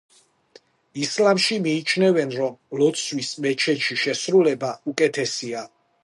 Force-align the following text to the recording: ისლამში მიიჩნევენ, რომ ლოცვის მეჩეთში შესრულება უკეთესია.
ისლამში 1.01 1.57
მიიჩნევენ, 1.65 2.33
რომ 2.39 2.55
ლოცვის 2.81 3.29
მეჩეთში 3.47 3.97
შესრულება 4.05 4.71
უკეთესია. 4.93 5.63